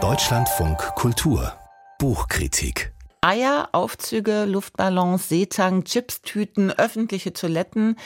Deutschlandfunk 0.00 0.78
Kultur 0.94 1.52
Buchkritik 1.98 2.92
Eier, 3.22 3.70
Aufzüge, 3.72 4.44
Luftballons, 4.44 5.28
Seetang, 5.28 5.82
Chipstüten, 5.82 6.70
öffentliche 6.70 7.32
Toiletten. 7.32 7.96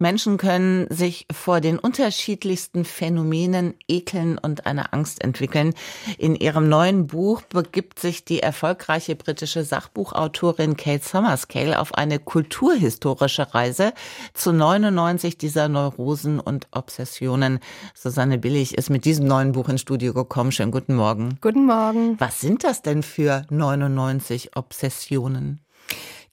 Menschen 0.00 0.36
können 0.36 0.86
sich 0.90 1.26
vor 1.32 1.60
den 1.60 1.76
unterschiedlichsten 1.76 2.84
Phänomenen 2.84 3.74
ekeln 3.88 4.38
und 4.38 4.64
eine 4.64 4.92
Angst 4.92 5.24
entwickeln. 5.24 5.74
In 6.18 6.36
ihrem 6.36 6.68
neuen 6.68 7.08
Buch 7.08 7.42
begibt 7.42 7.98
sich 7.98 8.24
die 8.24 8.38
erfolgreiche 8.38 9.16
britische 9.16 9.64
Sachbuchautorin 9.64 10.76
Kate 10.76 11.04
Summerscale 11.04 11.80
auf 11.80 11.94
eine 11.94 12.20
kulturhistorische 12.20 13.52
Reise 13.52 13.92
zu 14.34 14.52
99 14.52 15.36
dieser 15.36 15.68
Neurosen 15.68 16.38
und 16.38 16.68
Obsessionen. 16.70 17.58
Susanne 17.92 18.38
Billig 18.38 18.78
ist 18.78 18.90
mit 18.90 19.04
diesem 19.04 19.26
neuen 19.26 19.50
Buch 19.50 19.68
ins 19.68 19.80
Studio 19.80 20.14
gekommen. 20.14 20.52
Schönen 20.52 20.70
guten 20.70 20.94
Morgen. 20.94 21.38
Guten 21.40 21.66
Morgen. 21.66 22.14
Was 22.20 22.40
sind 22.40 22.62
das 22.62 22.82
denn 22.82 23.02
für 23.02 23.46
99 23.50 24.56
Obsessionen? 24.56 25.60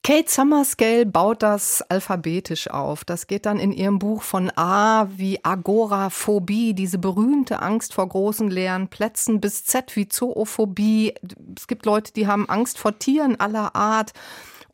Kate 0.06 0.30
Summerscale 0.30 1.08
baut 1.08 1.42
das 1.42 1.82
alphabetisch 1.82 2.70
auf. 2.70 3.04
Das 3.04 3.26
geht 3.26 3.48
dann 3.48 3.58
in 3.58 3.72
ihrem 3.72 3.98
Buch 3.98 4.22
von 4.22 4.56
A 4.56 5.08
wie 5.18 5.44
Agoraphobie, 5.44 6.76
diese 6.76 7.00
berühmte 7.00 7.60
Angst 7.64 7.96
vor 7.96 8.08
großen 8.08 8.52
leeren 8.52 8.88
Plätzen, 8.88 9.42
bis 9.42 9.66
Z 9.66 9.96
wie 9.96 10.08
Zoophobie. 10.08 11.16
Es 11.58 11.66
gibt 11.66 11.88
Leute, 11.88 12.14
die 12.14 12.28
haben 12.28 12.48
Angst 12.48 12.78
vor 12.78 13.00
Tieren 13.00 13.40
aller 13.40 13.76
Art 13.76 14.12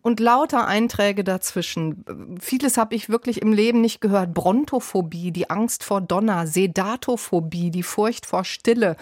und 0.02 0.20
lauter 0.20 0.68
Einträge 0.68 1.24
dazwischen. 1.24 2.04
Vieles 2.42 2.76
habe 2.76 2.94
ich 2.94 3.08
wirklich 3.08 3.42
im 3.42 3.54
Leben 3.54 3.80
nicht 3.80 4.02
gehört. 4.02 4.34
Brontophobie, 4.34 5.32
die 5.32 5.50
Angst 5.50 5.86
vor 5.86 6.02
Donner, 6.02 6.46
Sedatophobie, 6.46 7.72
die 7.72 7.84
Furcht 7.84 8.26
vor 8.26 8.44
Stille, 8.44 8.98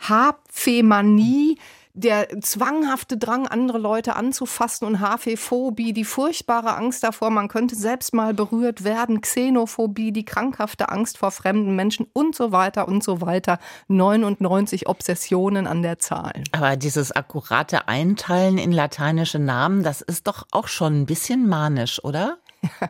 Haphemanie, 0.00 1.56
der 1.98 2.40
zwanghafte 2.40 3.16
Drang, 3.16 3.46
andere 3.46 3.78
Leute 3.78 4.16
anzufassen 4.16 4.86
und 4.86 5.00
Hafephobie, 5.00 5.92
die 5.92 6.04
furchtbare 6.04 6.76
Angst 6.76 7.02
davor, 7.02 7.30
man 7.30 7.48
könnte 7.48 7.74
selbst 7.74 8.14
mal 8.14 8.34
berührt 8.34 8.84
werden, 8.84 9.20
Xenophobie, 9.20 10.12
die 10.12 10.24
krankhafte 10.24 10.90
Angst 10.90 11.18
vor 11.18 11.30
fremden 11.30 11.74
Menschen 11.74 12.06
und 12.12 12.34
so 12.34 12.52
weiter 12.52 12.88
und 12.88 13.02
so 13.02 13.20
weiter. 13.20 13.58
99 13.88 14.88
Obsessionen 14.88 15.66
an 15.66 15.82
der 15.82 15.98
Zahl. 15.98 16.44
Aber 16.52 16.76
dieses 16.76 17.12
akkurate 17.12 17.88
Einteilen 17.88 18.58
in 18.58 18.72
lateinische 18.72 19.38
Namen, 19.38 19.82
das 19.82 20.00
ist 20.00 20.26
doch 20.26 20.46
auch 20.52 20.68
schon 20.68 21.02
ein 21.02 21.06
bisschen 21.06 21.48
manisch, 21.48 22.02
oder? 22.04 22.38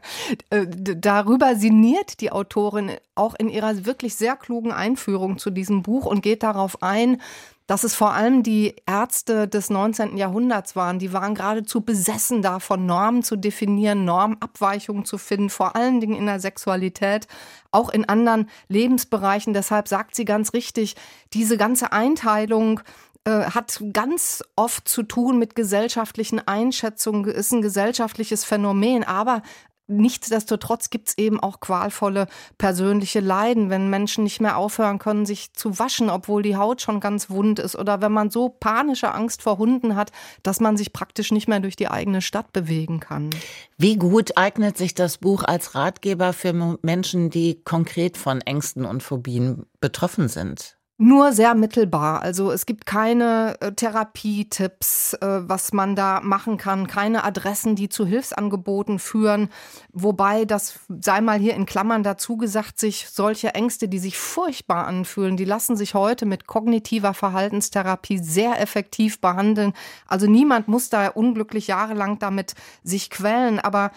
Äh, 0.51 0.67
darüber 0.67 1.55
sinniert 1.55 2.21
die 2.21 2.33
Autorin 2.33 2.93
auch 3.15 3.35
in 3.35 3.51
ihrer 3.51 3.85
wirklich 3.85 4.15
sehr 4.15 4.35
klugen 4.37 4.73
Einführung 4.73 5.37
zu 5.39 5.51
diesem 5.51 5.83
Buch 5.83 6.07
und 6.07 6.23
geht 6.23 6.43
darauf 6.43 6.83
ein, 6.83 7.21
dass 7.69 7.85
es 7.85 7.95
vor 7.95 8.15
allem 8.15 8.43
die 8.43 8.75
Ärzte 8.87 9.47
des 9.47 9.69
19. 9.69 10.17
Jahrhunderts 10.17 10.75
waren. 10.75 10.99
Die 10.99 11.13
waren 11.13 11.35
geradezu 11.35 11.83
besessen 11.83 12.41
davon, 12.41 12.87
Normen 12.87 13.23
zu 13.23 13.37
definieren, 13.37 14.07
Normabweichungen 14.07 15.05
zu 15.05 15.19
finden, 15.19 15.51
vor 15.51 15.77
allen 15.77 16.01
Dingen 16.01 16.17
in 16.17 16.27
der 16.27 16.41
Sexualität, 16.41 17.29
auch 17.71 17.91
in 17.91 18.09
anderen 18.09 18.49
Lebensbereichen. 18.69 19.53
Deshalb 19.53 19.87
sagt 19.87 20.15
sie 20.15 20.25
ganz 20.25 20.55
richtig, 20.55 20.97
diese 21.35 21.59
ganze 21.59 21.93
Einteilung 21.93 22.81
äh, 23.25 23.51
hat 23.51 23.83
ganz 23.93 24.43
oft 24.57 24.89
zu 24.89 25.03
tun 25.03 25.39
mit 25.39 25.55
gesellschaftlichen 25.55 26.41
Einschätzungen, 26.49 27.27
ist 27.27 27.53
ein 27.53 27.61
gesellschaftliches 27.61 28.45
Phänomen, 28.45 29.05
aber 29.05 29.43
Nichtsdestotrotz 29.91 30.91
gibt 30.91 31.09
es 31.09 31.19
eben 31.19 31.41
auch 31.41 31.61
qualvolle 31.61 32.27
persönliche 32.59 33.21
Leiden, 33.21 33.71
wenn 33.71 33.89
Menschen 33.89 34.23
nicht 34.23 34.41
mehr 34.41 34.59
aufhören 34.59 34.99
können, 34.99 35.25
sich 35.25 35.55
zu 35.55 35.79
waschen, 35.79 36.11
obwohl 36.11 36.43
die 36.43 36.57
Haut 36.57 36.83
schon 36.83 37.01
ganz 37.01 37.31
wund 37.31 37.59
ist, 37.59 37.75
oder 37.75 38.03
wenn 38.03 38.13
man 38.13 38.29
so 38.29 38.51
panische 38.51 39.13
Angst 39.15 39.43
vor 39.43 39.57
Hunden 39.57 39.97
hat, 39.97 40.13
dass 40.43 40.61
man 40.61 40.77
sich 40.77 40.93
praktisch 40.93 41.33
nicht 41.33 41.49
mehr 41.49 41.61
durch 41.61 41.75
die 41.75 41.89
eigene 41.89 42.21
Stadt 42.21 42.53
bewegen 42.53 43.01
kann. 43.01 43.31
Wie 43.79 43.97
gut 43.97 44.37
eignet 44.37 44.77
sich 44.77 44.95
das 44.95 45.17
Buch 45.19 45.43
als 45.43 45.75
Ratgeber 45.75 46.35
für 46.35 46.79
Menschen, 46.83 47.31
die 47.31 47.63
konkret 47.65 48.19
von 48.19 48.43
Ängsten 48.43 48.85
und 48.85 49.03
Phobien 49.03 49.65
betroffen 49.81 50.29
sind? 50.29 50.78
Nur 51.01 51.33
sehr 51.33 51.55
mittelbar. 51.55 52.23
Also 52.23 52.51
es 52.51 52.67
gibt 52.67 52.85
keine 52.85 53.57
äh, 53.61 53.71
Therapietipps, 53.71 55.15
äh, 55.15 55.49
was 55.49 55.73
man 55.73 55.95
da 55.95 56.21
machen 56.21 56.57
kann, 56.57 56.89
keine 56.89 57.23
Adressen, 57.23 57.77
die 57.77 57.89
zu 57.89 58.05
Hilfsangeboten 58.05 58.99
führen. 58.99 59.49
Wobei, 59.93 60.45
das 60.45 60.81
sei 60.89 61.21
mal 61.21 61.39
hier 61.39 61.55
in 61.55 61.67
Klammern 61.67 62.03
dazu 62.03 62.37
gesagt, 62.37 62.81
sich 62.81 63.09
solche 63.11 63.55
Ängste, 63.55 63.87
die 63.87 64.01
sich 64.01 64.19
furchtbar 64.19 64.89
anfühlen, 64.89 65.37
die 65.37 65.45
lassen 65.45 65.77
sich 65.77 65.95
heute 65.95 66.27
mit 66.27 66.49
kognitiver 66.49 67.15
Verhaltenstherapie 67.15 68.19
sehr 68.19 68.61
effektiv 68.61 69.21
behandeln. 69.21 69.75
Also 70.09 70.27
niemand 70.27 70.67
muss 70.67 70.89
da 70.89 71.07
unglücklich 71.11 71.69
jahrelang 71.69 72.19
damit 72.19 72.57
sich 72.83 73.09
quälen, 73.09 73.61
aber 73.61 73.93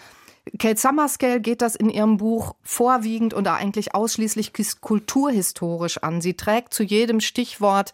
Kate 0.58 0.80
Summerscale 0.80 1.40
geht 1.40 1.62
das 1.62 1.76
in 1.76 1.88
ihrem 1.88 2.16
Buch 2.16 2.54
vorwiegend 2.62 3.32
oder 3.34 3.54
eigentlich 3.54 3.94
ausschließlich 3.94 4.52
kulturhistorisch 4.80 5.98
an. 5.98 6.20
Sie 6.20 6.34
trägt 6.34 6.74
zu 6.74 6.82
jedem 6.82 7.20
Stichwort 7.20 7.92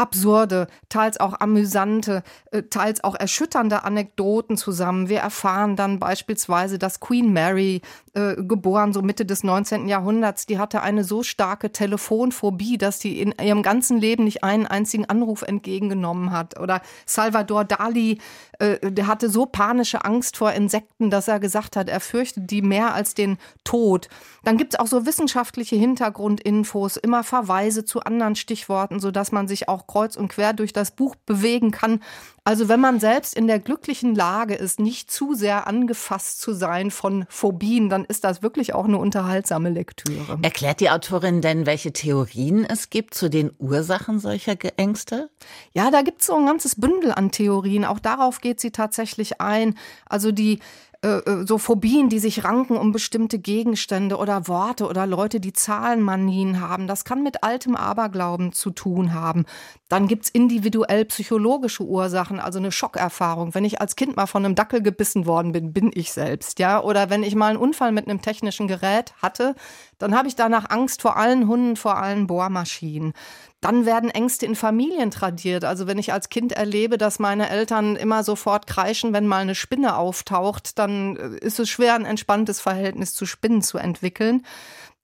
absurde, 0.00 0.66
teils 0.88 1.20
auch 1.20 1.40
amüsante, 1.40 2.22
äh, 2.52 2.62
teils 2.62 3.04
auch 3.04 3.14
erschütternde 3.14 3.84
Anekdoten 3.84 4.56
zusammen. 4.56 5.10
Wir 5.10 5.18
erfahren 5.18 5.76
dann 5.76 5.98
beispielsweise, 5.98 6.78
dass 6.78 7.00
Queen 7.00 7.32
Mary, 7.34 7.82
äh, 8.14 8.36
geboren 8.36 8.92
so 8.92 9.02
Mitte 9.02 9.24
des 9.24 9.44
19. 9.44 9.88
Jahrhunderts, 9.88 10.46
die 10.46 10.58
hatte 10.58 10.82
eine 10.82 11.04
so 11.04 11.22
starke 11.22 11.70
Telefonphobie, 11.70 12.76
dass 12.76 12.98
die 12.98 13.20
in 13.20 13.34
ihrem 13.42 13.62
ganzen 13.62 13.98
Leben 13.98 14.24
nicht 14.24 14.42
einen 14.42 14.66
einzigen 14.66 15.04
Anruf 15.04 15.42
entgegengenommen 15.42 16.32
hat. 16.32 16.58
Oder 16.58 16.82
Salvador 17.06 17.64
Dali, 17.64 18.18
äh, 18.58 18.90
der 18.90 19.06
hatte 19.06 19.30
so 19.30 19.46
panische 19.46 20.04
Angst 20.04 20.36
vor 20.36 20.52
Insekten, 20.52 21.10
dass 21.10 21.28
er 21.28 21.40
gesagt 21.40 21.76
hat, 21.76 21.88
er 21.88 22.00
fürchtet 22.00 22.50
die 22.50 22.62
mehr 22.62 22.94
als 22.94 23.14
den 23.14 23.38
Tod. 23.64 24.08
Dann 24.42 24.56
gibt's 24.56 24.76
auch 24.76 24.86
so 24.86 25.06
wissenschaftliche 25.06 25.76
Hintergrundinfos, 25.76 26.96
immer 26.96 27.22
Verweise 27.22 27.84
zu 27.84 28.00
anderen 28.00 28.36
Stichworten, 28.36 28.98
sodass 28.98 29.32
man 29.32 29.48
sich 29.48 29.68
auch 29.68 29.86
kreuz 29.86 30.16
und 30.16 30.28
quer 30.28 30.52
durch 30.52 30.72
das 30.72 30.90
Buch 30.90 31.14
bewegen 31.26 31.70
kann. 31.70 32.00
Also 32.44 32.68
wenn 32.68 32.80
man 32.80 33.00
selbst 33.00 33.34
in 33.34 33.46
der 33.46 33.58
glücklichen 33.58 34.14
Lage 34.14 34.54
ist, 34.54 34.80
nicht 34.80 35.10
zu 35.10 35.34
sehr 35.34 35.66
angefasst 35.66 36.40
zu 36.40 36.54
sein 36.54 36.90
von 36.90 37.26
Phobien, 37.28 37.90
dann 37.90 37.99
ist 38.04 38.24
das 38.24 38.42
wirklich 38.42 38.74
auch 38.74 38.84
eine 38.84 38.98
unterhaltsame 38.98 39.70
Lektüre. 39.70 40.38
Erklärt 40.42 40.80
die 40.80 40.90
Autorin 40.90 41.40
denn, 41.40 41.66
welche 41.66 41.92
Theorien 41.92 42.64
es 42.64 42.90
gibt 42.90 43.14
zu 43.14 43.30
den 43.30 43.52
Ursachen 43.58 44.18
solcher 44.18 44.56
Ängste? 44.76 45.30
Ja, 45.72 45.90
da 45.90 46.02
gibt 46.02 46.20
es 46.20 46.26
so 46.26 46.36
ein 46.36 46.46
ganzes 46.46 46.76
Bündel 46.76 47.12
an 47.12 47.30
Theorien. 47.30 47.84
Auch 47.84 47.98
darauf 47.98 48.40
geht 48.40 48.60
sie 48.60 48.70
tatsächlich 48.70 49.40
ein. 49.40 49.76
Also 50.08 50.32
die 50.32 50.60
äh, 51.02 51.08
äh, 51.08 51.46
so 51.46 51.56
Phobien, 51.56 52.10
die 52.10 52.18
sich 52.18 52.44
ranken 52.44 52.76
um 52.76 52.92
bestimmte 52.92 53.38
Gegenstände 53.38 54.18
oder 54.18 54.48
Worte 54.48 54.86
oder 54.86 55.06
Leute, 55.06 55.40
die 55.40 55.54
Zahlenmanien 55.54 56.60
haben. 56.60 56.86
Das 56.86 57.06
kann 57.06 57.22
mit 57.22 57.42
altem 57.42 57.74
Aberglauben 57.74 58.52
zu 58.52 58.70
tun 58.70 59.14
haben. 59.14 59.46
Dann 59.88 60.08
gibt's 60.08 60.28
individuell 60.28 61.06
psychologische 61.06 61.84
Ursachen, 61.84 62.38
also 62.38 62.58
eine 62.58 62.70
Schockerfahrung. 62.70 63.54
Wenn 63.54 63.64
ich 63.64 63.80
als 63.80 63.96
Kind 63.96 64.16
mal 64.16 64.26
von 64.26 64.44
einem 64.44 64.54
Dackel 64.54 64.82
gebissen 64.82 65.24
worden 65.24 65.52
bin, 65.52 65.72
bin 65.72 65.90
ich 65.94 66.12
selbst, 66.12 66.58
ja. 66.58 66.82
Oder 66.82 67.08
wenn 67.08 67.22
ich 67.22 67.34
mal 67.34 67.48
einen 67.48 67.58
Unfall 67.58 67.92
mit 67.92 68.06
einem 68.06 68.20
technischen 68.20 68.68
Gerät 68.68 69.14
hatte, 69.22 69.54
dann 69.98 70.14
habe 70.14 70.28
ich 70.28 70.36
danach 70.36 70.68
Angst 70.68 71.00
vor 71.00 71.16
allen 71.16 71.48
Hunden, 71.48 71.76
vor 71.76 71.96
allen 71.96 72.26
Bohrmaschinen. 72.26 73.14
Dann 73.60 73.84
werden 73.84 74.10
Ängste 74.10 74.46
in 74.46 74.54
Familien 74.54 75.10
tradiert. 75.10 75.64
Also 75.64 75.86
wenn 75.86 75.98
ich 75.98 76.12
als 76.12 76.30
Kind 76.30 76.52
erlebe, 76.52 76.96
dass 76.96 77.18
meine 77.18 77.50
Eltern 77.50 77.94
immer 77.96 78.24
sofort 78.24 78.66
kreischen, 78.66 79.12
wenn 79.12 79.26
mal 79.26 79.42
eine 79.42 79.54
Spinne 79.54 79.96
auftaucht, 79.96 80.78
dann 80.78 81.16
äh, 81.16 81.44
ist 81.44 81.60
es 81.60 81.68
schwer, 81.68 81.94
ein 81.94 82.06
entspanntes 82.06 82.60
Verhältnis 82.60 83.14
zu 83.14 83.26
Spinnen 83.26 83.62
zu 83.62 83.76
entwickeln. 83.76 84.44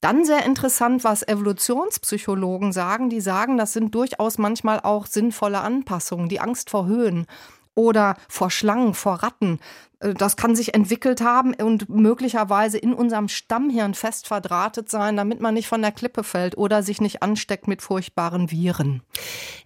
Dann 0.00 0.24
sehr 0.24 0.44
interessant, 0.44 1.04
was 1.04 1.26
Evolutionspsychologen 1.26 2.72
sagen. 2.72 3.10
Die 3.10 3.20
sagen, 3.20 3.56
das 3.56 3.72
sind 3.72 3.94
durchaus 3.94 4.38
manchmal 4.38 4.80
auch 4.80 5.06
sinnvolle 5.06 5.60
Anpassungen. 5.60 6.28
Die 6.28 6.40
Angst 6.40 6.70
vor 6.70 6.86
Höhen 6.86 7.26
oder 7.76 8.16
vor 8.28 8.50
Schlangen, 8.50 8.94
vor 8.94 9.22
Ratten. 9.22 9.60
Äh, 10.00 10.14
das 10.14 10.36
kann 10.36 10.56
sich 10.56 10.74
entwickelt 10.74 11.20
haben 11.20 11.54
und 11.54 11.88
möglicherweise 11.88 12.78
in 12.78 12.92
unserem 12.92 13.28
Stammhirn 13.28 13.94
fest 13.94 14.26
verdrahtet 14.26 14.90
sein, 14.90 15.16
damit 15.16 15.40
man 15.40 15.54
nicht 15.54 15.68
von 15.68 15.82
der 15.82 15.92
Klippe 15.92 16.24
fällt 16.24 16.58
oder 16.58 16.82
sich 16.82 17.00
nicht 17.00 17.22
ansteckt 17.22 17.68
mit 17.68 17.82
furchtbaren 17.82 18.50
Viren. 18.50 19.02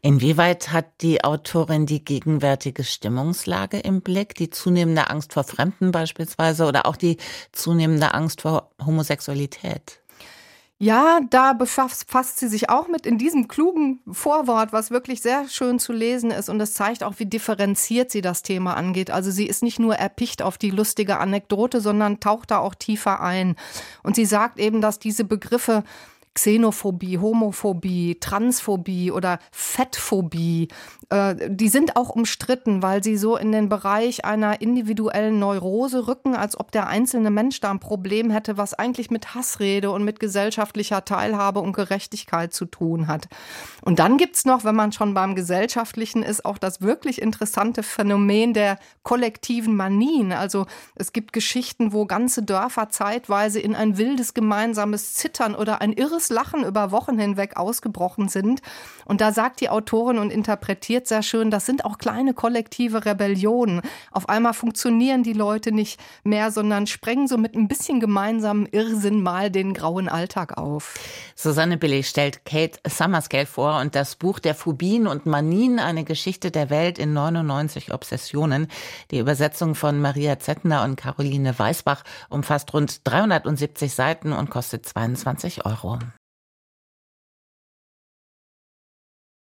Inwieweit 0.03 0.73
hat 0.73 0.87
die 1.01 1.25
Autorin 1.25 1.87
die 1.87 2.05
gegenwärtige 2.05 2.85
Stimmungslage 2.85 3.79
im 3.79 4.03
Blick, 4.03 4.35
die 4.35 4.51
zunehmende 4.51 5.09
Angst 5.09 5.33
vor 5.33 5.45
Fremden 5.45 5.93
beispielsweise 5.93 6.67
oder 6.67 6.87
auch 6.87 6.97
die 6.97 7.17
zunehmende 7.53 8.13
Angst 8.13 8.43
vor 8.43 8.71
Homosexualität? 8.85 10.01
Ja, 10.83 11.21
da 11.29 11.53
befasst 11.53 12.39
sie 12.39 12.49
sich 12.49 12.71
auch 12.71 12.89
mit 12.89 13.05
in 13.05 13.19
diesem 13.19 13.49
klugen 13.49 14.01
Vorwort, 14.11 14.73
was 14.73 14.91
wirklich 14.91 15.21
sehr 15.21 15.47
schön 15.47 15.79
zu 15.79 15.93
lesen 15.93 16.31
ist. 16.31 16.49
Und 16.49 16.59
es 16.59 16.73
zeigt 16.73 17.05
auch, 17.05 17.19
wie 17.19 17.27
differenziert 17.27 18.11
sie 18.11 18.23
das 18.23 18.41
Thema 18.41 18.79
angeht. 18.79 19.11
Also 19.11 19.31
sie 19.31 19.45
ist 19.45 19.63
nicht 19.63 19.79
nur 19.79 19.97
erpicht 19.97 20.41
auf 20.41 20.57
die 20.57 20.71
lustige 20.71 21.19
Anekdote, 21.19 21.83
sondern 21.83 22.19
taucht 22.19 22.51
da 22.51 22.61
auch 22.61 22.75
tiefer 22.75 23.21
ein. 23.21 23.57
Und 24.03 24.17
sie 24.17 24.25
sagt 24.25 24.59
eben, 24.59 24.81
dass 24.81 24.99
diese 24.99 25.25
Begriffe 25.25 25.85
Xenophobie, 26.41 27.19
Homophobie, 27.19 28.19
Transphobie 28.19 29.13
oder 29.13 29.39
Fettphobie. 29.53 30.69
Äh, 31.11 31.51
die 31.51 31.69
sind 31.69 31.97
auch 31.97 32.09
umstritten, 32.09 32.83
weil 32.83 33.05
sie 33.05 33.19
so 33.19 33.37
in 33.37 33.53
den 33.53 33.69
Bereich 33.69 34.25
einer 34.25 34.63
individuellen 34.63 35.39
Neurose 35.39 36.09
rücken, 36.09 36.35
als 36.35 36.59
ob 36.59 36.73
der 36.73 36.87
einzelne 36.87 37.31
Mensch 37.31 37.61
da 37.61 37.71
ein 37.71 37.79
Problem 37.79 38.31
hätte, 38.31 38.57
was 38.57 38.73
eigentlich 38.73 39.11
mit 39.11 39.35
Hassrede 39.35 39.91
und 39.91 40.03
mit 40.03 40.19
gesellschaftlicher 40.19 41.05
Teilhabe 41.05 41.61
und 41.61 41.75
Gerechtigkeit 41.75 42.55
zu 42.55 42.65
tun 42.65 43.07
hat. 43.07 43.29
Und 43.83 43.99
dann 43.99 44.17
gibt's 44.17 44.47
noch, 44.47 44.65
wenn 44.65 44.75
man 44.75 44.93
schon 44.93 45.13
beim 45.13 45.35
Gesellschaftlichen 45.35 46.23
ist, 46.23 46.47
auch 46.47 46.57
das 46.57 46.81
wirklich 46.81 47.21
interessante 47.21 47.83
Phänomen 47.83 48.55
der 48.55 48.79
kollektiven 49.03 49.77
Manien. 49.77 50.33
Also 50.33 50.65
es 50.95 51.13
gibt 51.13 51.35
Geschichten, 51.35 51.93
wo 51.93 52.07
ganze 52.07 52.43
Dörfer 52.43 52.89
zeitweise 52.89 53.61
in 53.61 53.75
ein 53.75 53.99
wildes 53.99 54.33
gemeinsames 54.33 55.15
Zittern 55.15 55.55
oder 55.55 55.83
ein 55.83 55.93
irres 55.93 56.30
Lachen 56.31 56.65
über 56.65 56.91
Wochen 56.91 57.19
hinweg 57.19 57.57
ausgebrochen 57.57 58.29
sind. 58.29 58.63
Und 59.05 59.21
da 59.21 59.33
sagt 59.33 59.61
die 59.61 59.69
Autorin 59.69 60.19
und 60.19 60.33
interpretiert 60.33 61.07
sehr 61.07 61.23
schön, 61.23 61.51
das 61.51 61.67
sind 61.67 61.85
auch 61.85 61.99
kleine 61.99 62.33
kollektive 62.33 63.05
Rebellionen. 63.05 63.83
Auf 64.11 64.29
einmal 64.29 64.55
funktionieren 64.55 65.23
die 65.23 65.33
Leute 65.33 65.73
nicht 65.73 66.01
mehr, 66.25 66.51
sondern 66.51 66.87
sprengen 66.87 67.29
so 67.29 67.37
mit 67.37 67.55
ein 67.55 67.69
bisschen 67.69 68.01
gemeinsamem 68.01 68.67
Irrsinn 68.71 69.23
mal 69.23 69.51
den 69.51 69.75
grauen 69.75 70.09
Alltag 70.09 70.57
auf. 70.57 70.95
Susanne 71.35 71.77
Billy 71.77 72.03
stellt 72.03 72.45
Kate 72.45 72.79
Summerscale 72.87 73.47
vor 73.47 73.81
und 73.81 73.95
das 73.95 74.17
Buch 74.17 74.39
der 74.39 74.55
Phobien 74.55 75.07
und 75.07 75.27
Manien, 75.27 75.79
eine 75.79 76.05
Geschichte 76.05 76.51
der 76.51 76.71
Welt 76.71 76.99
in 76.99 77.13
99 77.13 77.93
Obsessionen. 77.93 78.69
Die 79.11 79.19
Übersetzung 79.19 79.75
von 79.75 80.01
Maria 80.01 80.39
Zettner 80.39 80.85
und 80.85 80.97
Caroline 80.97 81.59
Weißbach 81.59 82.05
umfasst 82.29 82.73
rund 82.75 83.01
370 83.05 83.93
Seiten 83.93 84.33
und 84.33 84.51
kostet 84.51 84.87
22 84.87 85.65
Euro. 85.67 85.99